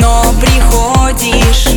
[0.00, 1.75] Но приходишь.